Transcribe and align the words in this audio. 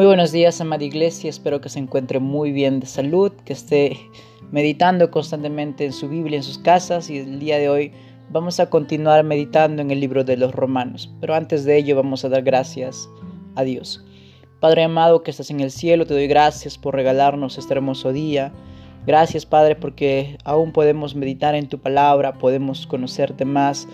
Muy 0.00 0.06
buenos 0.06 0.32
días, 0.32 0.58
amada 0.62 0.82
iglesia. 0.82 1.28
Espero 1.28 1.60
que 1.60 1.68
se 1.68 1.78
encuentre 1.78 2.20
muy 2.20 2.52
bien 2.52 2.80
de 2.80 2.86
salud, 2.86 3.32
que 3.44 3.52
esté 3.52 3.98
meditando 4.50 5.10
constantemente 5.10 5.84
en 5.84 5.92
su 5.92 6.08
Biblia, 6.08 6.38
en 6.38 6.42
sus 6.42 6.56
casas. 6.56 7.10
Y 7.10 7.18
el 7.18 7.38
día 7.38 7.58
de 7.58 7.68
hoy 7.68 7.92
vamos 8.30 8.60
a 8.60 8.70
continuar 8.70 9.22
meditando 9.24 9.82
en 9.82 9.90
el 9.90 10.00
libro 10.00 10.24
de 10.24 10.38
los 10.38 10.54
Romanos. 10.54 11.12
Pero 11.20 11.34
antes 11.34 11.66
de 11.66 11.76
ello, 11.76 11.96
vamos 11.96 12.24
a 12.24 12.30
dar 12.30 12.42
gracias 12.42 13.10
a 13.56 13.62
Dios. 13.62 14.02
Padre 14.58 14.84
amado 14.84 15.22
que 15.22 15.32
estás 15.32 15.50
en 15.50 15.60
el 15.60 15.70
cielo, 15.70 16.06
te 16.06 16.14
doy 16.14 16.28
gracias 16.28 16.78
por 16.78 16.94
regalarnos 16.94 17.58
este 17.58 17.74
hermoso 17.74 18.10
día. 18.10 18.54
Gracias, 19.06 19.44
Padre, 19.44 19.76
porque 19.76 20.38
aún 20.44 20.72
podemos 20.72 21.14
meditar 21.14 21.54
en 21.54 21.68
tu 21.68 21.78
palabra, 21.78 22.38
podemos 22.38 22.86
conocerte 22.86 23.44
más 23.44 23.86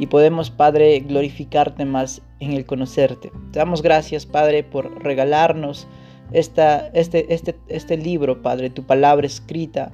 y 0.00 0.06
podemos, 0.06 0.50
Padre, 0.50 0.98
glorificarte 1.00 1.84
más 1.84 2.22
en 2.40 2.54
el 2.54 2.64
conocerte. 2.64 3.30
Te 3.52 3.58
damos 3.58 3.82
gracias, 3.82 4.24
Padre, 4.24 4.64
por 4.64 5.04
regalarnos 5.04 5.86
esta, 6.32 6.88
este, 6.94 7.34
este, 7.34 7.54
este 7.68 7.98
libro, 7.98 8.40
Padre, 8.40 8.70
tu 8.70 8.82
palabra 8.82 9.26
escrita, 9.26 9.92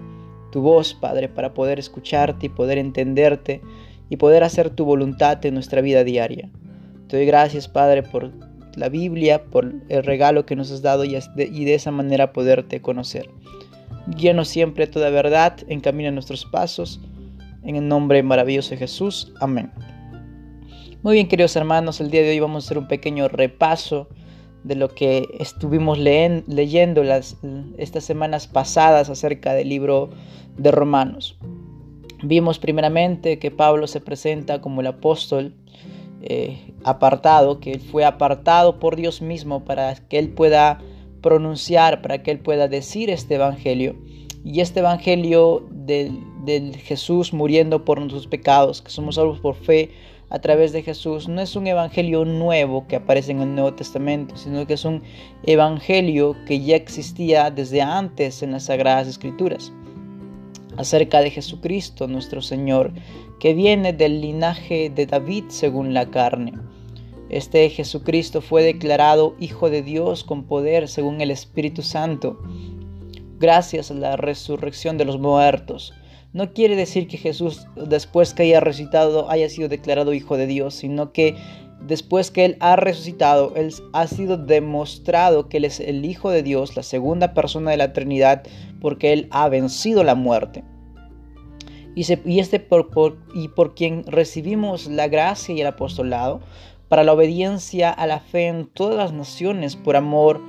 tu 0.52 0.60
voz, 0.62 0.94
Padre, 0.94 1.28
para 1.28 1.54
poder 1.54 1.80
escucharte 1.80 2.46
y 2.46 2.50
poder 2.50 2.78
entenderte 2.78 3.62
y 4.08 4.16
poder 4.16 4.44
hacer 4.44 4.70
tu 4.70 4.84
voluntad 4.84 5.44
en 5.44 5.54
nuestra 5.54 5.80
vida 5.80 6.04
diaria. 6.04 6.48
Te 7.08 7.16
doy 7.16 7.26
gracias, 7.26 7.66
Padre, 7.66 8.04
por 8.04 8.30
la 8.76 8.88
Biblia, 8.88 9.42
por 9.42 9.74
el 9.88 10.04
regalo 10.04 10.46
que 10.46 10.54
nos 10.54 10.70
has 10.70 10.82
dado 10.82 11.04
y 11.04 11.18
de, 11.34 11.74
esa 11.74 11.90
manera 11.90 12.32
poderte 12.32 12.80
conocer. 12.80 13.28
Guíanos 14.06 14.46
siempre 14.46 14.86
toda 14.86 15.10
verdad, 15.10 15.56
encamina 15.66 16.12
nuestros 16.12 16.44
pasos. 16.44 17.00
En 17.64 17.74
el 17.74 17.88
nombre 17.88 18.22
maravilloso 18.22 18.70
de 18.70 18.76
Jesús. 18.76 19.32
Amén. 19.40 19.72
Muy 21.02 21.14
bien, 21.14 21.28
queridos 21.28 21.54
hermanos, 21.54 22.00
el 22.00 22.10
día 22.10 22.22
de 22.22 22.30
hoy 22.30 22.40
vamos 22.40 22.64
a 22.64 22.66
hacer 22.66 22.78
un 22.78 22.88
pequeño 22.88 23.28
repaso 23.28 24.08
de 24.64 24.74
lo 24.74 24.88
que 24.88 25.28
estuvimos 25.38 25.98
leyendo 25.98 27.04
las, 27.04 27.36
estas 27.76 28.02
semanas 28.02 28.48
pasadas 28.48 29.10
acerca 29.10 29.52
del 29.52 29.68
libro 29.68 30.10
de 30.56 30.70
Romanos. 30.72 31.38
Vimos 32.22 32.58
primeramente 32.58 33.38
que 33.38 33.50
Pablo 33.50 33.86
se 33.86 34.00
presenta 34.00 34.60
como 34.60 34.80
el 34.80 34.88
apóstol 34.88 35.54
eh, 36.22 36.72
apartado, 36.82 37.60
que 37.60 37.78
fue 37.78 38.04
apartado 38.04 38.80
por 38.80 38.96
Dios 38.96 39.20
mismo 39.20 39.64
para 39.64 39.94
que 39.94 40.18
él 40.18 40.30
pueda 40.30 40.80
pronunciar, 41.20 42.00
para 42.00 42.22
que 42.22 42.32
él 42.32 42.40
pueda 42.40 42.68
decir 42.68 43.10
este 43.10 43.34
evangelio. 43.34 43.94
Y 44.44 44.60
este 44.60 44.80
evangelio 44.80 45.68
del, 45.70 46.18
del 46.44 46.74
Jesús 46.76 47.32
muriendo 47.32 47.84
por 47.84 47.98
nuestros 47.98 48.26
pecados, 48.26 48.80
que 48.80 48.90
somos 48.90 49.16
salvos 49.16 49.40
por 49.40 49.56
fe, 49.56 49.90
a 50.28 50.40
través 50.40 50.72
de 50.72 50.82
Jesús 50.82 51.28
no 51.28 51.40
es 51.40 51.54
un 51.54 51.66
evangelio 51.66 52.24
nuevo 52.24 52.86
que 52.88 52.96
aparece 52.96 53.30
en 53.30 53.40
el 53.40 53.54
Nuevo 53.54 53.74
Testamento, 53.74 54.36
sino 54.36 54.66
que 54.66 54.74
es 54.74 54.84
un 54.84 55.02
evangelio 55.44 56.36
que 56.46 56.60
ya 56.60 56.76
existía 56.76 57.50
desde 57.50 57.82
antes 57.82 58.42
en 58.42 58.52
las 58.52 58.64
Sagradas 58.64 59.06
Escrituras, 59.06 59.72
acerca 60.76 61.20
de 61.20 61.30
Jesucristo 61.30 62.08
nuestro 62.08 62.42
Señor, 62.42 62.92
que 63.38 63.54
viene 63.54 63.92
del 63.92 64.20
linaje 64.20 64.90
de 64.90 65.06
David 65.06 65.44
según 65.48 65.94
la 65.94 66.10
carne. 66.10 66.54
Este 67.28 67.68
Jesucristo 67.70 68.40
fue 68.40 68.62
declarado 68.62 69.34
Hijo 69.38 69.70
de 69.70 69.82
Dios 69.82 70.24
con 70.24 70.44
poder 70.44 70.88
según 70.88 71.20
el 71.20 71.30
Espíritu 71.30 71.82
Santo, 71.82 72.40
gracias 73.38 73.90
a 73.90 73.94
la 73.94 74.16
resurrección 74.16 74.98
de 74.98 75.04
los 75.04 75.18
muertos 75.18 75.92
no 76.36 76.52
quiere 76.52 76.76
decir 76.76 77.08
que 77.08 77.16
Jesús 77.16 77.66
después 77.76 78.34
que 78.34 78.42
haya 78.42 78.60
resucitado 78.60 79.30
haya 79.30 79.48
sido 79.48 79.70
declarado 79.70 80.12
hijo 80.12 80.36
de 80.36 80.46
Dios, 80.46 80.74
sino 80.74 81.10
que 81.10 81.34
después 81.80 82.30
que 82.30 82.44
Él 82.44 82.56
ha 82.60 82.76
resucitado, 82.76 83.54
Él 83.56 83.72
ha 83.94 84.06
sido 84.06 84.36
demostrado 84.36 85.48
que 85.48 85.56
Él 85.56 85.64
es 85.64 85.80
el 85.80 86.04
Hijo 86.04 86.28
de 86.28 86.42
Dios, 86.42 86.76
la 86.76 86.82
segunda 86.82 87.32
persona 87.32 87.70
de 87.70 87.78
la 87.78 87.94
Trinidad, 87.94 88.42
porque 88.82 89.14
Él 89.14 89.28
ha 89.30 89.48
vencido 89.48 90.04
la 90.04 90.14
muerte. 90.14 90.62
Y, 91.94 92.38
este 92.38 92.60
por, 92.60 93.16
y 93.34 93.48
por 93.48 93.74
quien 93.74 94.04
recibimos 94.06 94.88
la 94.88 95.08
gracia 95.08 95.54
y 95.54 95.62
el 95.62 95.66
apostolado, 95.66 96.42
para 96.88 97.02
la 97.02 97.14
obediencia 97.14 97.90
a 97.90 98.06
la 98.06 98.20
fe 98.20 98.48
en 98.48 98.66
todas 98.66 98.98
las 98.98 99.14
naciones, 99.14 99.74
por 99.74 99.96
amor 99.96 100.42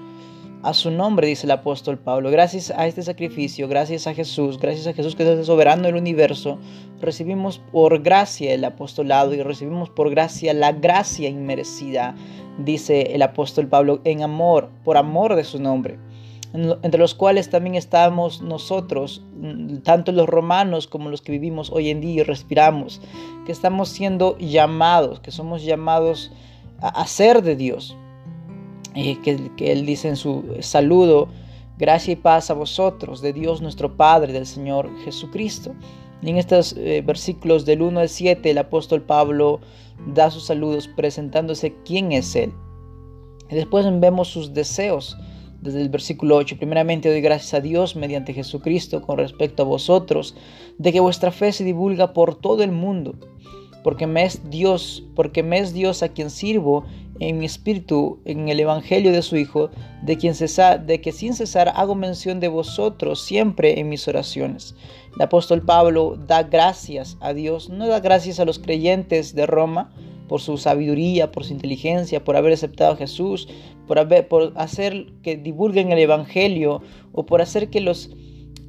a 0.63 0.73
su 0.73 0.91
nombre, 0.91 1.27
dice 1.27 1.45
el 1.45 1.51
apóstol 1.51 1.97
Pablo. 1.97 2.31
Gracias 2.31 2.71
a 2.71 2.87
este 2.87 3.01
sacrificio, 3.03 3.67
gracias 3.67 4.07
a 4.07 4.13
Jesús, 4.13 4.59
gracias 4.59 4.87
a 4.87 4.93
Jesús 4.93 5.15
que 5.15 5.23
es 5.23 5.29
el 5.29 5.45
soberano 5.45 5.83
del 5.83 5.95
universo, 5.95 6.59
recibimos 6.99 7.59
por 7.71 8.01
gracia 8.01 8.53
el 8.53 8.63
apostolado 8.63 9.33
y 9.33 9.41
recibimos 9.41 9.89
por 9.89 10.09
gracia 10.09 10.53
la 10.53 10.71
gracia 10.71 11.29
inmerecida, 11.29 12.15
dice 12.57 13.13
el 13.13 13.21
apóstol 13.21 13.67
Pablo, 13.67 14.01
en 14.03 14.23
amor, 14.23 14.69
por 14.83 14.97
amor 14.97 15.35
de 15.35 15.43
su 15.43 15.59
nombre 15.59 15.99
entre 16.53 16.97
los 16.97 17.13
cuales 17.13 17.49
también 17.49 17.75
estamos 17.75 18.41
nosotros, 18.41 19.23
tanto 19.83 20.11
los 20.11 20.27
romanos 20.27 20.87
como 20.87 21.09
los 21.09 21.21
que 21.21 21.33
vivimos 21.33 21.71
hoy 21.71 21.89
en 21.89 22.01
día 22.01 22.21
y 22.21 22.23
respiramos, 22.23 23.01
que 23.45 23.51
estamos 23.51 23.89
siendo 23.89 24.37
llamados, 24.37 25.19
que 25.19 25.31
somos 25.31 25.63
llamados 25.63 26.31
a 26.79 27.05
ser 27.05 27.43
de 27.43 27.55
Dios. 27.55 27.97
Eh, 28.99 29.19
que, 29.21 29.71
él 29.71 29.85
dice 29.85 30.07
en 30.07 30.15
su 30.15 30.43
saludo, 30.61 31.27
gracia 31.77 32.13
y 32.13 32.15
paz 32.15 32.49
a 32.49 32.55
vosotros, 32.55 33.21
de 33.21 33.31
Dios 33.31 33.61
nuestro 33.61 33.95
Padre, 33.95 34.33
del 34.33 34.47
Señor 34.47 34.89
Jesucristo. 35.05 35.75
Y 36.23 36.31
en 36.31 36.37
estos 36.37 36.73
eh, 36.75 37.03
versículos 37.05 37.63
del 37.63 37.83
1 37.83 37.99
al 37.99 38.09
7, 38.09 38.49
el 38.49 38.57
apóstol 38.57 39.03
Pablo 39.03 39.59
da 40.15 40.31
sus 40.31 40.47
saludos 40.47 40.87
presentándose 40.87 41.75
quién 41.85 42.11
es 42.11 42.35
Él. 42.35 42.51
Después 43.51 43.85
vemos 43.99 44.29
sus 44.29 44.55
deseos 44.55 45.15
desde 45.61 45.83
el 45.83 45.89
versículo 45.89 46.35
8. 46.37 46.57
Primeramente 46.57 47.07
doy 47.07 47.21
gracias 47.21 47.53
a 47.53 47.61
Dios 47.61 47.95
mediante 47.95 48.33
Jesucristo 48.33 49.03
con 49.03 49.19
respecto 49.19 49.61
a 49.61 49.67
vosotros, 49.67 50.35
de 50.79 50.91
que 50.91 50.99
vuestra 51.01 51.31
fe 51.31 51.51
se 51.51 51.63
divulga 51.63 52.13
por 52.13 52.33
todo 52.33 52.63
el 52.63 52.71
mundo 52.71 53.13
porque 53.87 54.05
me 54.05 54.25
es 54.25 54.49
Dios, 54.49 55.05
porque 55.15 55.43
me 55.43 55.59
es 55.59 55.73
Dios 55.73 56.03
a 56.03 56.09
quien 56.09 56.29
sirvo 56.29 56.83
en 57.19 57.37
mi 57.39 57.45
espíritu 57.45 58.19
en 58.25 58.49
el 58.49 58.59
evangelio 58.59 59.11
de 59.11 59.21
su 59.21 59.37
hijo, 59.37 59.69
de 60.03 60.17
quien 60.17 60.35
cesar, 60.35 60.85
de 60.85 61.01
que 61.01 61.11
sin 61.11 61.33
cesar 61.33 61.71
hago 61.75 61.95
mención 61.95 62.39
de 62.39 62.47
vosotros 62.47 63.21
siempre 63.21 63.79
en 63.79 63.89
mis 63.89 64.07
oraciones. 64.07 64.75
El 65.15 65.23
apóstol 65.23 65.61
Pablo 65.63 66.17
da 66.27 66.43
gracias 66.43 67.17
a 67.21 67.33
Dios, 67.33 67.69
no 67.69 67.87
da 67.87 67.99
gracias 67.99 68.39
a 68.39 68.45
los 68.45 68.59
creyentes 68.59 69.33
de 69.35 69.45
Roma 69.45 69.91
por 70.27 70.41
su 70.41 70.57
sabiduría, 70.57 71.31
por 71.31 71.43
su 71.43 71.53
inteligencia, 71.53 72.23
por 72.23 72.35
haber 72.35 72.53
aceptado 72.53 72.93
a 72.93 72.97
Jesús, 72.97 73.47
por 73.87 73.97
haber 73.97 74.27
por 74.27 74.53
hacer 74.55 75.07
que 75.23 75.37
divulguen 75.37 75.91
el 75.91 75.99
evangelio 75.99 76.81
o 77.13 77.25
por 77.25 77.41
hacer 77.41 77.69
que 77.69 77.81
los 77.81 78.11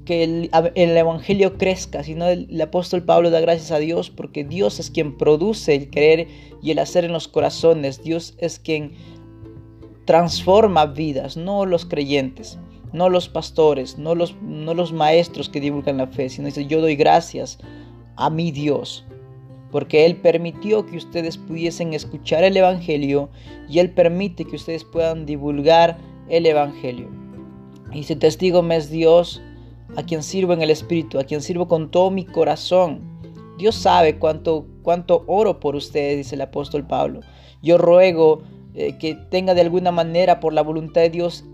que 0.08 0.24
el, 0.24 0.96
Evangelio 0.96 1.58
crezca, 1.58 2.02
sino 2.02 2.26
el, 2.26 2.48
el, 2.50 2.62
apóstol 2.62 3.02
Pablo 3.02 3.28
da 3.28 3.41
gracias 3.41 3.72
a 3.72 3.78
Dios 3.78 4.08
porque 4.08 4.42
Dios 4.42 4.80
es 4.80 4.91
quien 4.91 5.19
produce 5.19 5.74
el 5.74 5.91
creer 5.91 6.28
y 6.62 6.70
el 6.70 6.78
hacer 6.78 7.04
en 7.04 7.12
los 7.12 7.28
corazones. 7.28 8.02
Dios 8.02 8.34
es 8.38 8.58
quien 8.58 8.94
transforma 10.06 10.86
vidas, 10.86 11.36
no 11.36 11.66
los 11.66 11.84
creyentes, 11.84 12.58
no 12.94 13.10
los 13.10 13.28
pastores, 13.28 13.98
no 13.98 14.14
los, 14.14 14.34
no 14.41 14.72
los 14.72 14.94
maestros 14.94 15.50
que 15.50 15.60
divulgan 15.60 15.98
la 15.98 16.06
fe, 16.06 16.30
sino 16.30 16.46
dice, 16.46 16.64
yo 16.64 16.80
doy 16.80 16.96
gracias 16.96 17.58
a 18.16 18.30
mi 18.30 18.50
Dios 18.50 19.04
porque 19.70 20.06
Él 20.06 20.16
permitió 20.16 20.86
que 20.86 20.96
ustedes 20.96 21.36
pudiesen 21.36 21.92
escuchar 21.92 22.44
el 22.44 22.56
Evangelio 22.56 23.28
y 23.69 23.80
Él 23.80 23.90
permite 23.90 24.46
que 24.46 24.56
ustedes 24.56 24.84
puedan 24.84 25.26
divulgar 25.26 25.98
el 26.30 26.46
Evangelio. 26.46 27.10
Y 27.92 28.04
si 28.04 28.16
testigo 28.16 28.62
me 28.62 28.76
es 28.76 28.90
Dios, 28.90 29.42
a 29.97 30.03
quien 30.03 30.22
sirvo 30.22 30.53
en 30.53 30.62
el 30.62 30.71
Espíritu, 30.71 31.19
a 31.19 31.25
quien 31.25 31.43
sirvo 31.43 31.69
con 31.69 31.91
todo 31.91 32.10
mi 32.10 32.25
corazón. 32.25 33.00
Dios 33.59 33.75
sabe 33.75 34.19
cuánto, 34.19 34.66
cuánto 34.82 35.25
oro 35.26 35.61
por 35.61 35.75
ustedes, 35.75 36.17
dice 36.17 36.35
el 36.37 36.43
apóstol 36.43 36.87
Pablo. 36.87 37.20
Yo 37.62 37.76
ruego 37.76 38.43
eh, 38.75 38.96
que 38.99 39.14
tenga 39.14 39.55
de 39.55 39.62
alguna 39.62 39.90
manera, 39.90 40.38
por 40.40 40.52
la 40.52 40.62
voluntad 40.62 41.00
de 41.00 41.11
Dios, 41.11 41.44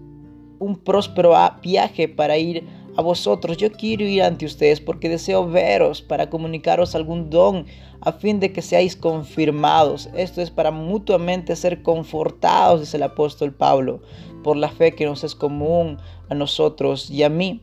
un 0.58 0.76
próspero 0.76 1.34
viaje 1.62 2.08
para 2.08 2.36
ir 2.36 2.66
a 2.96 3.02
vosotros. 3.02 3.56
Yo 3.56 3.72
quiero 3.72 4.04
ir 4.04 4.22
ante 4.22 4.46
ustedes 4.46 4.81
porque 4.81 5.08
deseo 5.08 5.48
veros 5.48 6.02
para 6.02 6.31
comunicaros 6.31 6.94
algún 6.94 7.31
don 7.31 7.66
a 8.00 8.12
fin 8.12 8.40
de 8.40 8.52
que 8.52 8.62
seáis 8.62 8.96
confirmados. 8.96 10.10
Esto 10.14 10.42
es 10.42 10.50
para 10.50 10.70
mutuamente 10.70 11.56
ser 11.56 11.82
confortados, 11.82 12.81
dice 12.81 12.98
el 12.98 13.04
apóstol 13.04 13.54
Pablo, 13.54 14.00
por 14.42 14.56
la 14.56 14.69
fe 14.69 14.92
que 14.92 15.06
nos 15.06 15.25
es 15.25 15.34
común 15.34 15.98
a 16.28 16.34
nosotros 16.34 17.10
y 17.10 17.22
a 17.22 17.31
mí. 17.31 17.62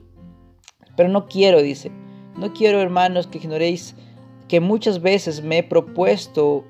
Pero 0.95 1.09
no 1.09 1.27
quiero, 1.27 1.61
dice, 1.61 1.91
no 2.37 2.53
quiero 2.53 2.81
hermanos 2.81 3.27
que 3.27 3.37
ignoréis 3.37 3.95
que 4.47 4.59
muchas 4.59 5.01
veces 5.01 5.41
me 5.41 5.59
he 5.59 5.63
propuesto 5.63 6.65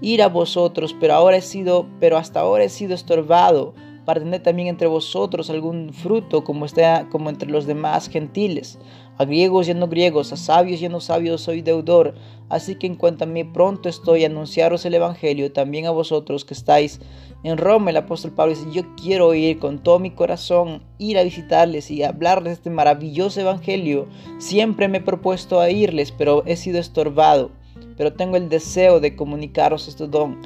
ir 0.00 0.22
a 0.22 0.28
vosotros, 0.28 0.94
pero 0.98 1.14
ahora 1.14 1.36
he 1.36 1.42
sido, 1.42 1.86
pero 2.00 2.16
hasta 2.16 2.40
ahora 2.40 2.64
he 2.64 2.68
sido 2.68 2.94
estorbado 2.94 3.74
para 4.04 4.20
tener 4.20 4.42
también 4.42 4.68
entre 4.68 4.86
vosotros 4.86 5.48
algún 5.48 5.92
fruto 5.92 6.44
como 6.44 6.66
está 6.66 7.08
como 7.10 7.30
entre 7.30 7.50
los 7.50 7.66
demás 7.66 8.08
gentiles. 8.08 8.78
A 9.16 9.24
griegos 9.24 9.72
no 9.74 9.86
griegos, 9.86 10.32
a 10.32 10.36
sabios 10.36 10.82
no 10.90 11.00
sabios 11.00 11.42
soy 11.42 11.62
deudor. 11.62 12.14
Así 12.48 12.74
que 12.74 12.88
en 12.88 12.96
cuanto 12.96 13.24
a 13.24 13.26
mí 13.28 13.44
pronto 13.44 13.88
estoy 13.88 14.24
a 14.24 14.26
anunciaros 14.26 14.84
el 14.84 14.94
Evangelio, 14.94 15.52
también 15.52 15.86
a 15.86 15.90
vosotros 15.90 16.44
que 16.44 16.54
estáis 16.54 17.00
en 17.44 17.56
Roma. 17.56 17.90
El 17.90 17.96
apóstol 17.96 18.32
Pablo 18.32 18.54
dice, 18.54 18.66
yo 18.72 18.82
quiero 18.96 19.32
ir 19.34 19.60
con 19.60 19.78
todo 19.78 20.00
mi 20.00 20.10
corazón, 20.10 20.82
ir 20.98 21.16
a 21.16 21.22
visitarles 21.22 21.92
y 21.92 22.02
hablarles 22.02 22.54
este 22.54 22.70
maravilloso 22.70 23.40
Evangelio. 23.40 24.08
Siempre 24.38 24.88
me 24.88 24.98
he 24.98 25.02
propuesto 25.02 25.60
a 25.60 25.70
irles, 25.70 26.10
pero 26.10 26.42
he 26.44 26.56
sido 26.56 26.80
estorbado. 26.80 27.52
Pero 27.96 28.14
tengo 28.14 28.36
el 28.36 28.48
deseo 28.48 28.98
de 28.98 29.14
comunicaros 29.14 29.86
este 29.86 30.08
don 30.08 30.40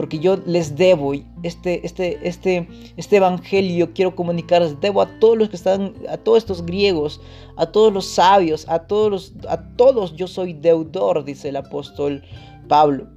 porque 0.00 0.18
yo 0.18 0.38
les 0.46 0.76
debo 0.76 1.12
este, 1.42 1.84
este, 1.84 2.26
este, 2.26 2.66
este 2.96 3.16
evangelio, 3.16 3.92
quiero 3.92 4.16
comunicarles, 4.16 4.80
debo 4.80 5.02
a 5.02 5.18
todos 5.18 5.36
los 5.36 5.50
que 5.50 5.56
están, 5.56 5.92
a 6.08 6.16
todos 6.16 6.38
estos 6.38 6.64
griegos, 6.64 7.20
a 7.56 7.66
todos 7.66 7.92
los 7.92 8.06
sabios, 8.06 8.66
a 8.70 8.78
todos, 8.78 9.10
los, 9.10 9.34
a 9.46 9.60
todos 9.76 10.16
yo 10.16 10.26
soy 10.26 10.54
deudor, 10.54 11.22
dice 11.22 11.50
el 11.50 11.56
apóstol 11.56 12.22
Pablo. 12.66 13.08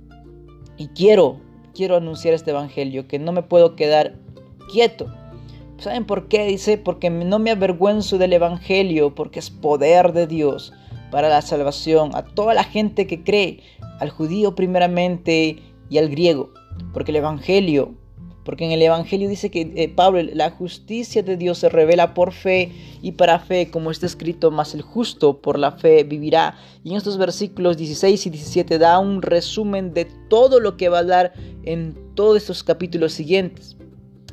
Y 0.75 0.87
quiero, 0.87 1.39
quiero 1.73 1.95
anunciar 1.95 2.33
este 2.33 2.51
evangelio, 2.51 3.07
que 3.07 3.17
no 3.17 3.31
me 3.31 3.43
puedo 3.43 3.77
quedar 3.77 4.17
quieto. 4.69 5.05
¿Saben 5.77 6.03
por 6.03 6.27
qué? 6.27 6.45
Dice, 6.47 6.77
porque 6.77 7.09
no 7.09 7.39
me 7.39 7.51
avergüenzo 7.51 8.17
del 8.17 8.33
evangelio, 8.33 9.15
porque 9.15 9.39
es 9.39 9.49
poder 9.49 10.11
de 10.11 10.27
Dios 10.27 10.73
para 11.11 11.29
la 11.29 11.41
salvación 11.41 12.11
a 12.13 12.25
toda 12.25 12.53
la 12.53 12.65
gente 12.65 13.07
que 13.07 13.23
cree, 13.23 13.61
al 14.01 14.09
judío 14.09 14.53
primeramente 14.53 15.63
y 15.89 15.97
al 15.97 16.09
griego. 16.09 16.49
Porque 16.93 17.11
el 17.11 17.17
Evangelio, 17.17 17.95
porque 18.43 18.65
en 18.65 18.71
el 18.71 18.81
Evangelio 18.81 19.29
dice 19.29 19.49
que 19.49 19.71
eh, 19.75 19.89
Pablo, 19.89 20.21
la 20.33 20.51
justicia 20.51 21.23
de 21.23 21.37
Dios 21.37 21.59
se 21.59 21.69
revela 21.69 22.13
por 22.13 22.33
fe 22.33 22.71
y 23.01 23.13
para 23.13 23.39
fe, 23.39 23.71
como 23.71 23.91
está 23.91 24.05
escrito, 24.05 24.51
más 24.51 24.73
el 24.73 24.81
justo 24.81 25.41
por 25.41 25.57
la 25.57 25.71
fe 25.71 26.03
vivirá. 26.03 26.55
Y 26.83 26.91
en 26.91 26.97
estos 26.97 27.17
versículos 27.17 27.77
16 27.77 28.25
y 28.25 28.29
17 28.29 28.77
da 28.77 28.99
un 28.99 29.21
resumen 29.21 29.93
de 29.93 30.05
todo 30.29 30.59
lo 30.59 30.77
que 30.77 30.89
va 30.89 30.99
a 30.99 31.03
dar 31.03 31.33
en 31.63 31.97
todos 32.15 32.37
estos 32.37 32.63
capítulos 32.63 33.13
siguientes. 33.13 33.77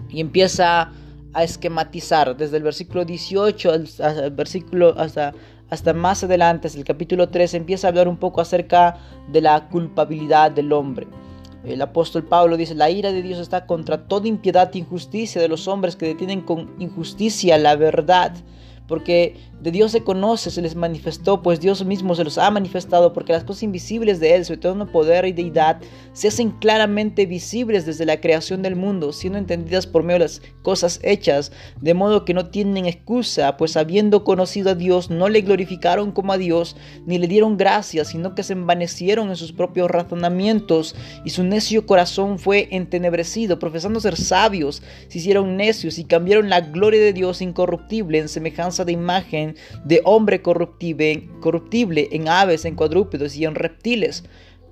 Y 0.09 0.21
empieza 0.21 0.93
a 1.33 1.45
esquematizar 1.45 2.37
desde 2.37 2.57
el 2.57 2.65
versículo 2.65 3.05
18 3.05 3.71
hasta 3.71 4.29
versículo 4.31 4.99
hasta 4.99 5.33
hasta 5.71 5.93
más 5.93 6.25
adelante, 6.25 6.69
el 6.75 6.85
capítulo 6.85 7.29
3, 7.29 7.55
empieza 7.55 7.87
a 7.87 7.91
hablar 7.91 8.09
un 8.09 8.17
poco 8.17 8.41
acerca 8.41 8.99
de 9.31 9.41
la 9.41 9.69
culpabilidad 9.69 10.51
del 10.51 10.73
hombre. 10.73 11.07
El 11.65 11.83
apóstol 11.83 12.25
Pablo 12.25 12.57
dice, 12.57 12.75
la 12.75 12.91
ira 12.91 13.13
de 13.13 13.23
Dios 13.23 13.39
está 13.39 13.67
contra 13.67 14.07
toda 14.09 14.29
impiedad 14.29 14.71
e 14.73 14.79
injusticia 14.79 15.43
de 15.43 15.49
los 15.49 15.69
hombres 15.69 15.95
que 15.95 16.07
detienen 16.07 16.41
con 16.41 16.75
injusticia 16.79 17.59
la 17.59 17.77
verdad 17.77 18.33
porque 18.91 19.37
de 19.63 19.71
Dios 19.71 19.93
se 19.93 20.03
conoce, 20.03 20.51
se 20.51 20.63
les 20.63 20.75
manifestó, 20.75 21.43
pues 21.43 21.61
Dios 21.61 21.85
mismo 21.85 22.15
se 22.15 22.25
los 22.25 22.39
ha 22.39 22.51
manifestado, 22.51 23.13
porque 23.13 23.33
las 23.33 23.45
cosas 23.45 23.63
invisibles 23.63 24.19
de 24.19 24.35
Él, 24.35 24.59
todo 24.59 24.73
en 24.73 24.89
poder 24.89 25.27
y 25.27 25.33
deidad, 25.33 25.81
se 26.13 26.29
hacen 26.29 26.51
claramente 26.51 27.25
visibles 27.25 27.87
desde 27.87 28.05
la 28.05 28.21
creación 28.21 28.63
del 28.63 28.75
mundo, 28.75 29.13
siendo 29.13 29.39
entendidas 29.39 29.87
por 29.87 30.03
medio 30.03 30.19
de 30.19 30.25
las 30.25 30.43
cosas 30.63 30.99
hechas, 31.05 31.53
de 31.81 31.95
modo 31.95 32.25
que 32.25 32.35
no 32.35 32.51
tienen 32.51 32.87
excusa, 32.87 33.57
pues 33.57 33.77
habiendo 33.77 34.25
conocido 34.25 34.71
a 34.71 34.75
Dios, 34.75 35.09
no 35.09 35.29
le 35.29 35.43
glorificaron 35.43 36.11
como 36.11 36.33
a 36.33 36.39
Dios, 36.39 36.75
ni 37.07 37.19
le 37.19 37.29
dieron 37.29 37.57
gracias, 37.57 38.09
sino 38.09 38.35
que 38.35 38.43
se 38.43 38.55
envanecieron 38.55 39.29
en 39.29 39.37
sus 39.37 39.53
propios 39.53 39.89
razonamientos, 39.89 40.97
y 41.25 41.31
su 41.31 41.45
necio 41.45 41.87
corazón 41.87 42.41
fue 42.41 42.67
entenebrecido, 42.73 43.61
profesando 43.61 44.01
ser 44.01 44.17
sabios, 44.17 44.83
se 45.09 45.19
hicieron 45.19 45.57
necios 45.57 45.99
y 45.99 46.05
cambiaron 46.05 46.49
la 46.49 46.61
gloria 46.61 47.01
de 47.01 47.13
Dios 47.13 47.41
incorruptible 47.41 48.19
en 48.19 48.29
semejanza 48.29 48.80
de 48.85 48.93
imagen 48.93 49.57
de 49.85 50.01
hombre 50.05 50.43
corruptible, 50.43 51.29
corruptible 51.41 52.09
en 52.13 52.29
aves, 52.29 52.65
en 52.65 52.75
cuadrúpedos 52.75 53.37
y 53.37 53.45
en 53.45 53.55
reptiles. 53.55 54.25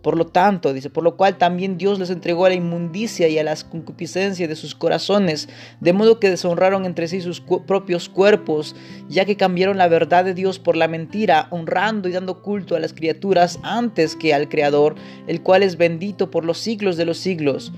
Por 0.03 0.17
lo 0.17 0.27
tanto, 0.27 0.73
dice, 0.73 0.91
por 0.91 1.03
lo 1.03 1.17
cual 1.17 1.39
también 1.39 1.77
Dios 1.77 1.99
les 1.99 2.11
entregó 2.11 2.47
a 2.47 2.51
la 2.51 2.55
inmundicia 2.55 3.29
y 3.29 3.39
a 3.39 3.45
las 3.45 3.65
concupiscencias 3.65 4.49
de 4.49 4.55
sus 4.55 4.75
corazones, 4.75 5.49
de 5.81 5.93
modo 5.93 6.21
que 6.21 6.31
deshonraron 6.31 6.85
entre 6.85 7.09
sí 7.09 7.21
sus 7.21 7.41
propios 7.41 8.09
cuerpos, 8.09 8.77
ya 9.09 9.25
que 9.25 9.37
cambiaron 9.37 9.77
la 9.77 9.89
verdad 9.89 10.25
de 10.25 10.35
Dios 10.35 10.61
por 10.61 10.77
la 10.77 10.89
mentira, 10.89 11.49
honrando 11.51 12.09
y 12.09 12.13
dando 12.13 12.43
culto 12.43 12.77
a 12.77 12.81
las 12.81 12.93
criaturas 12.93 13.59
antes 13.63 14.15
que 14.15 14.33
al 14.33 14.49
Creador, 14.49 14.95
el 15.27 15.43
cual 15.43 15.63
es 15.65 15.77
bendito 15.77 16.31
por 16.31 16.45
los 16.45 16.59
siglos 16.59 16.97
de 16.97 17.05
los 17.05 17.19
siglos. 17.19 17.73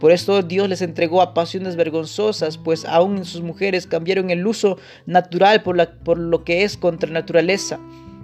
Por 0.00 0.10
esto 0.10 0.42
Dios 0.42 0.68
les 0.68 0.82
entregó 0.82 1.22
a 1.22 1.34
pasiones 1.34 1.76
vergonzosas, 1.76 2.58
pues 2.58 2.84
aún 2.84 3.16
en 3.16 3.24
sus 3.24 3.42
mujeres 3.42 3.86
cambiaron 3.86 4.30
el 4.30 4.46
uso 4.46 4.76
natural 5.06 5.62
por, 5.62 6.18
lo 6.18 6.44
que 6.44 6.64
es 6.64 6.76
contra 6.76 7.10
naturaleza. 7.10 7.78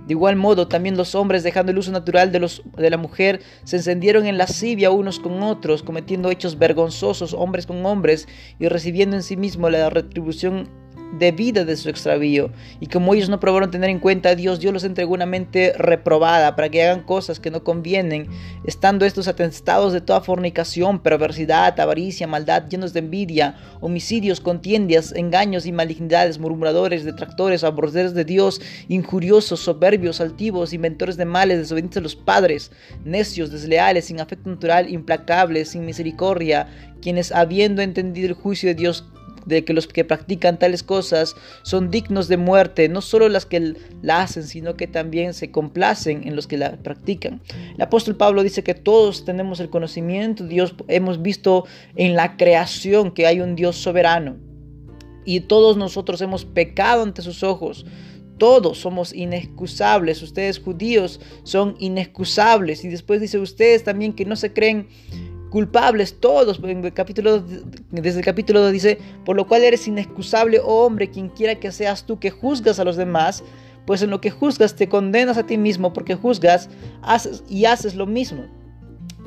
De 0.06 0.14
igual 0.14 0.34
modo, 0.34 0.66
también 0.66 0.96
los 0.96 1.14
hombres, 1.14 1.44
dejando 1.44 1.70
el 1.70 1.78
uso 1.78 1.92
natural 1.92 2.32
de, 2.32 2.40
los, 2.40 2.62
de 2.76 2.90
la 2.90 2.96
mujer, 2.96 3.40
se 3.62 3.76
encendieron 3.76 4.26
en 4.26 4.38
lascivia 4.38 4.90
unos 4.90 5.20
con 5.20 5.42
otros, 5.42 5.84
cometiendo 5.84 6.30
hechos 6.30 6.58
vergonzosos 6.58 7.32
hombres 7.32 7.66
con 7.66 7.86
hombres 7.86 8.26
y 8.58 8.66
recibiendo 8.66 9.14
en 9.14 9.22
sí 9.22 9.36
mismo 9.36 9.70
la 9.70 9.88
retribución 9.88 10.68
de 11.18 11.32
vida 11.32 11.64
de 11.64 11.76
su 11.76 11.88
extravío. 11.88 12.50
Y 12.80 12.86
como 12.86 13.14
ellos 13.14 13.28
no 13.28 13.40
probaron 13.40 13.70
tener 13.70 13.90
en 13.90 13.98
cuenta 13.98 14.30
a 14.30 14.34
Dios, 14.34 14.60
Dios 14.60 14.72
los 14.72 14.84
entregó 14.84 15.14
una 15.14 15.26
mente 15.26 15.72
reprobada 15.76 16.54
para 16.56 16.68
que 16.68 16.82
hagan 16.82 17.02
cosas 17.02 17.40
que 17.40 17.50
no 17.50 17.64
convienen, 17.64 18.28
estando 18.64 19.04
estos 19.04 19.28
atestados 19.28 19.92
de 19.92 20.00
toda 20.00 20.20
fornicación, 20.20 21.00
perversidad, 21.00 21.78
avaricia, 21.80 22.26
maldad, 22.26 22.68
llenos 22.68 22.92
de 22.92 23.00
envidia, 23.00 23.56
homicidios, 23.80 24.40
contiendas, 24.40 25.12
engaños 25.12 25.66
y 25.66 25.72
malignidades, 25.72 26.38
murmuradores, 26.38 27.04
detractores, 27.04 27.64
aborderos 27.64 28.14
de 28.14 28.24
Dios, 28.24 28.60
injuriosos, 28.88 29.60
soberbios, 29.60 30.20
altivos, 30.20 30.72
inventores 30.72 31.16
de 31.16 31.24
males, 31.24 31.58
desobedientes 31.58 31.98
a 31.98 32.00
los 32.00 32.16
padres, 32.16 32.70
necios, 33.04 33.50
desleales, 33.50 34.06
sin 34.06 34.20
afecto 34.20 34.50
natural, 34.50 34.88
implacables, 34.88 35.70
sin 35.70 35.84
misericordia, 35.84 36.68
quienes 37.00 37.32
habiendo 37.32 37.82
entendido 37.82 38.28
el 38.28 38.34
juicio 38.34 38.68
de 38.68 38.74
Dios, 38.74 39.06
de 39.50 39.64
que 39.64 39.74
los 39.74 39.86
que 39.86 40.04
practican 40.04 40.58
tales 40.58 40.82
cosas 40.82 41.36
son 41.62 41.90
dignos 41.90 42.28
de 42.28 42.38
muerte, 42.38 42.88
no 42.88 43.02
solo 43.02 43.28
las 43.28 43.44
que 43.44 43.74
la 44.00 44.22
hacen, 44.22 44.44
sino 44.44 44.76
que 44.76 44.86
también 44.86 45.34
se 45.34 45.50
complacen 45.50 46.26
en 46.26 46.36
los 46.36 46.46
que 46.46 46.56
la 46.56 46.76
practican. 46.76 47.42
El 47.74 47.82
apóstol 47.82 48.16
Pablo 48.16 48.42
dice 48.42 48.62
que 48.62 48.74
todos 48.74 49.24
tenemos 49.24 49.60
el 49.60 49.68
conocimiento 49.68 50.46
Dios, 50.46 50.74
hemos 50.88 51.20
visto 51.20 51.66
en 51.96 52.14
la 52.14 52.36
creación 52.36 53.12
que 53.12 53.26
hay 53.26 53.40
un 53.40 53.54
Dios 53.56 53.76
soberano 53.76 54.36
y 55.24 55.40
todos 55.40 55.76
nosotros 55.76 56.20
hemos 56.22 56.44
pecado 56.44 57.02
ante 57.02 57.22
sus 57.22 57.42
ojos. 57.42 57.86
Todos 58.38 58.78
somos 58.78 59.12
inexcusables. 59.12 60.22
Ustedes 60.22 60.58
judíos 60.58 61.20
son 61.42 61.76
inexcusables. 61.78 62.84
Y 62.84 62.88
después 62.88 63.20
dice 63.20 63.38
ustedes 63.38 63.84
también 63.84 64.14
que 64.14 64.24
no 64.24 64.34
se 64.34 64.52
creen 64.52 64.88
culpables 65.50 66.18
todos. 66.18 66.60
En 66.62 66.84
el 66.84 66.92
capítulo, 66.94 67.42
desde 67.90 68.20
el 68.20 68.24
capítulo 68.24 68.60
2 68.62 68.72
dice, 68.72 68.98
por 69.24 69.36
lo 69.36 69.46
cual 69.46 69.62
eres 69.62 69.86
inexcusable, 69.86 70.60
oh 70.60 70.86
hombre, 70.86 71.10
quien 71.10 71.28
quiera 71.28 71.56
que 71.56 71.70
seas 71.72 72.06
tú 72.06 72.18
que 72.18 72.30
juzgas 72.30 72.78
a 72.78 72.84
los 72.84 72.96
demás, 72.96 73.42
pues 73.86 74.02
en 74.02 74.10
lo 74.10 74.20
que 74.20 74.30
juzgas 74.30 74.76
te 74.76 74.88
condenas 74.88 75.36
a 75.36 75.46
ti 75.46 75.58
mismo 75.58 75.92
porque 75.92 76.14
juzgas 76.14 76.70
haces, 77.02 77.42
y 77.48 77.64
haces 77.64 77.94
lo 77.94 78.06
mismo. 78.06 78.44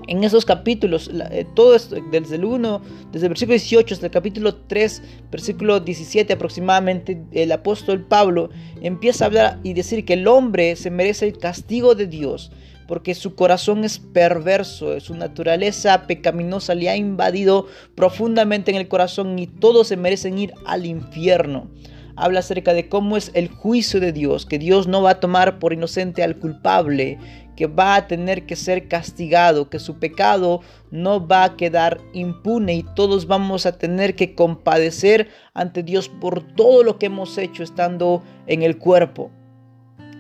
En 0.07 0.23
esos 0.23 0.43
capítulos, 0.43 1.09
eh, 1.31 1.45
todo 1.53 1.75
esto, 1.75 1.95
desde 2.11 2.35
el 2.35 2.43
1, 2.43 2.81
desde 3.13 3.27
el 3.27 3.29
versículo 3.29 3.53
18 3.53 3.93
hasta 3.93 4.05
el 4.07 4.11
capítulo 4.11 4.55
3, 4.55 5.01
versículo 5.31 5.79
17 5.79 6.33
aproximadamente, 6.33 7.21
el 7.31 7.51
apóstol 7.53 8.01
Pablo 8.01 8.49
empieza 8.81 9.23
a 9.23 9.27
hablar 9.27 9.59
y 9.63 9.73
decir 9.73 10.03
que 10.03 10.13
el 10.13 10.27
hombre 10.27 10.75
se 10.75 10.91
merece 10.91 11.27
el 11.27 11.37
castigo 11.37 11.95
de 11.95 12.07
Dios 12.07 12.51
porque 12.87 13.15
su 13.15 13.35
corazón 13.35 13.83
es 13.83 13.99
perverso, 13.99 14.99
su 14.99 15.15
naturaleza 15.15 16.05
pecaminosa 16.07 16.75
le 16.75 16.89
ha 16.89 16.95
invadido 16.95 17.67
profundamente 17.95 18.71
en 18.71 18.77
el 18.77 18.87
corazón 18.87 19.37
y 19.39 19.47
todos 19.47 19.87
se 19.87 19.97
merecen 19.97 20.37
ir 20.37 20.53
al 20.65 20.85
infierno. 20.85 21.69
Habla 22.15 22.39
acerca 22.39 22.73
de 22.73 22.89
cómo 22.89 23.17
es 23.17 23.31
el 23.33 23.47
juicio 23.47 23.99
de 23.99 24.11
Dios, 24.11 24.45
que 24.45 24.59
Dios 24.59 24.87
no 24.87 25.01
va 25.01 25.11
a 25.11 25.19
tomar 25.19 25.57
por 25.57 25.73
inocente 25.73 26.21
al 26.21 26.37
culpable, 26.37 27.17
que 27.55 27.65
va 27.65 27.95
a 27.95 28.07
tener 28.07 28.45
que 28.45 28.55
ser 28.55 28.87
castigado, 28.87 29.69
que 29.69 29.79
su 29.79 29.97
pecado 29.97 30.61
no 30.91 31.25
va 31.27 31.43
a 31.43 31.55
quedar 31.55 31.99
impune 32.13 32.75
y 32.75 32.85
todos 32.95 33.25
vamos 33.25 33.65
a 33.65 33.77
tener 33.77 34.15
que 34.15 34.35
compadecer 34.35 35.29
ante 35.53 35.81
Dios 35.81 36.07
por 36.09 36.43
todo 36.55 36.83
lo 36.83 36.99
que 36.99 37.07
hemos 37.07 37.37
hecho 37.37 37.63
estando 37.63 38.23
en 38.45 38.61
el 38.61 38.77
cuerpo 38.77 39.31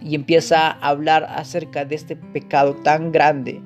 y 0.03 0.15
empieza 0.15 0.67
a 0.67 0.89
hablar 0.89 1.25
acerca 1.29 1.85
de 1.85 1.95
este 1.95 2.15
pecado 2.15 2.75
tan 2.75 3.11
grande 3.11 3.61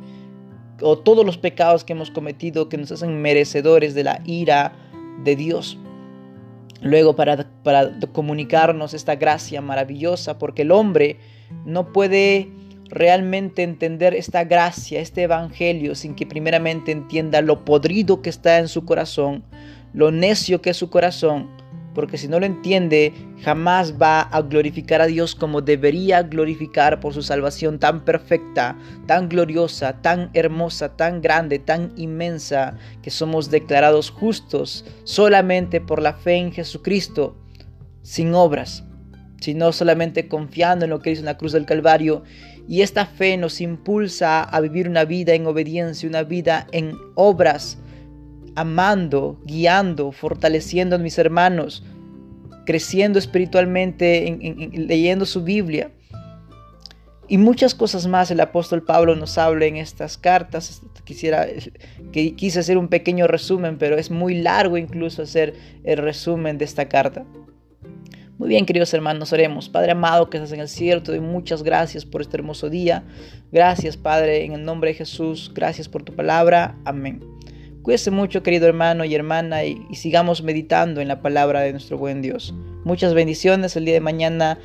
o 0.82 0.98
todos 0.98 1.25
los 1.25 1.38
pecados 1.38 1.84
que 1.84 1.94
hemos 1.94 2.12
cometido 2.12 2.70
que 2.70 2.77
nos 2.77 2.91
hacen 2.91 3.22
merecedores 3.22 3.96
de 3.96 4.03
la 4.03 4.22
ira 4.25 4.74
de 5.24 5.36
Dios. 5.36 5.77
Luego 6.82 7.15
para, 7.15 7.50
para 7.63 7.91
comunicarnos 8.12 8.94
esta 8.94 9.15
gracia 9.15 9.62
maravillosa, 9.62 10.38
porque 10.38 10.62
el 10.62 10.72
hombre 10.72 11.17
no 11.65 11.91
puede 11.91 12.51
realmente 12.89 13.63
entender 13.63 14.13
esta 14.13 14.44
gracia, 14.44 15.00
este 15.00 15.24
evangelio, 15.24 15.96
sin 15.96 16.15
que 16.15 16.27
primeramente 16.27 16.91
entienda 16.91 17.41
lo 17.41 17.65
podrido 17.65 18.22
que 18.22 18.29
está 18.29 18.60
en 18.60 18.67
su 18.67 18.86
corazón, 18.86 19.44
lo 19.94 20.12
necio 20.12 20.62
que 20.62 20.70
es 20.70 20.77
su 20.77 20.89
corazón, 20.89 21.50
porque 21.98 22.20
si 22.20 22.27
no 22.27 22.39
lo 22.39 22.46
entiende, 22.46 23.12
jamás 23.42 23.96
va 24.00 24.22
a 24.22 24.44
glorificar 24.44 25.01
a 25.01 25.08
Dios 25.08 25.34
como 25.34 25.62
debería 25.62 26.22
glorificar 26.22 27.00
por 27.00 27.12
su 27.12 27.24
salvación 27.24 27.80
tan 27.80 28.06
perfecta, 28.06 28.77
tan 29.08 29.27
gloriosa, 29.27 30.00
tan 30.00 30.30
hermosa, 30.36 30.96
tan 30.96 31.22
grande, 31.22 31.58
tan 31.58 31.94
inmensa, 31.96 32.77
que 33.01 33.10
somos 33.10 33.50
declarados 33.50 34.12
justos 34.12 34.86
solamente 35.06 35.82
por 35.82 36.00
la 36.00 36.13
fe 36.13 36.36
en 36.36 36.51
Jesucristo, 36.51 37.36
sin 38.04 38.36
obras, 38.36 38.84
sino 39.42 39.72
solamente 39.72 40.27
confiando 40.27 40.86
en 40.86 40.92
lo 40.92 41.00
que 41.00 41.10
hizo 41.10 41.22
en 41.22 41.25
la 41.25 41.38
cruz 41.39 41.54
del 41.54 41.66
Calvario. 41.66 42.22
Y 42.68 42.84
esta 42.84 43.08
fe 43.08 43.38
nos 43.38 43.60
impulsa 43.60 44.44
a 44.44 44.62
vivir 44.62 44.88
una 44.88 45.04
vida 45.04 45.34
en 45.34 45.48
obediencia, 45.48 46.08
una 46.08 46.22
vida 46.22 46.68
en 46.74 46.96
obras 47.16 47.80
amando, 48.58 49.40
guiando, 49.46 50.12
fortaleciendo 50.12 50.96
a 50.96 51.00
mis 51.00 51.20
hermanos, 51.20 51.84
creciendo 52.66 53.20
espiritualmente, 53.20 54.36
leyendo 54.74 55.28
su 55.28 55.44
Biblia. 55.44 55.92
Y 57.28 57.38
muchas 57.38 57.76
cosas 57.76 58.08
más 58.08 58.32
el 58.32 58.40
apóstol 58.40 58.84
Pablo 58.84 59.16
nos 59.16 59.38
habla 59.38 59.66
en 59.66 59.76
estas 59.76 60.18
cartas. 60.18 60.82
Quisiera, 61.04 61.46
que 62.12 62.36
quise 62.36 62.60
hacer 62.60 62.80
un 62.80 62.88
pequeño 62.88 63.28
resumen, 63.28 63.78
pero 63.78 63.96
es 63.96 64.10
muy 64.10 64.34
largo 64.34 64.76
incluso 64.78 65.22
hacer 65.22 65.54
el 65.84 65.98
resumen 65.98 66.58
de 66.58 66.66
esta 66.66 66.90
carta. 66.90 67.26
Muy 68.40 68.50
bien, 68.50 68.66
queridos 68.66 68.92
hermanos, 68.94 69.34
oremos. 69.34 69.70
Padre 69.70 69.92
amado 69.92 70.32
que 70.32 70.38
estás 70.38 70.52
en 70.52 70.62
el 70.62 70.68
cielo, 70.68 71.04
te 71.04 71.12
doy 71.12 71.20
muchas 71.20 71.62
gracias 71.62 72.06
por 72.06 72.22
este 72.22 72.38
hermoso 72.38 72.72
día. 72.72 73.04
Gracias, 73.52 73.98
Padre, 73.98 74.46
en 74.46 74.54
el 74.54 74.64
nombre 74.64 74.92
de 74.92 74.96
Jesús. 74.96 75.52
Gracias 75.54 75.88
por 75.88 76.02
tu 76.02 76.16
palabra. 76.16 76.76
Amén. 76.86 77.22
Cuídese 77.88 78.12
mucho, 78.12 78.44
querido 78.44 78.67
hermano 78.67 79.06
y 79.06 79.15
hermana, 79.15 79.63
y, 79.63 79.88
sigamos 79.94 80.44
meditando 80.44 81.00
en 81.00 81.08
la 81.08 81.22
palabra 81.22 81.62
de 81.62 81.72
nuestro 81.72 81.98
buen 81.98 82.22
Dios. 82.22 82.53
Muchas 82.84 83.13
bendiciones. 83.13 83.77
El 83.77 83.86
día 83.86 83.94
de 83.94 84.01
mañana 84.01 84.60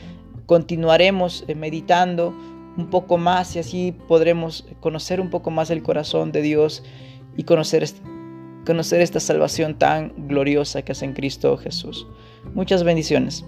continuaremos 0.46 1.44
eh, 1.46 1.54
meditando 1.54 2.34
un 2.76 2.90
poco 2.90 3.18
más 3.18 3.54
y 3.54 3.60
así 3.60 3.94
podremos 4.08 4.66
conocer 4.80 5.20
un 5.20 5.30
poco 5.30 5.52
más 5.52 5.70
el 5.70 5.84
corazón 5.84 6.32
de 6.32 6.42
Dios 6.42 6.82
y 7.36 7.44
conocer, 7.44 7.88
conocer 8.66 9.00
esta 9.00 9.20
salvación 9.20 9.78
tan 9.78 10.12
gloriosa 10.26 10.82
que 10.82 10.90
hace 10.90 11.04
en 11.04 11.12
Cristo 11.12 11.56
Jesús. 11.58 12.08
Muchas 12.54 12.82
bendiciones. 12.82 13.44